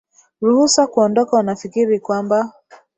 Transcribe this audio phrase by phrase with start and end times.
[0.41, 2.53] ruhusu kuondoka unafikiri kwamba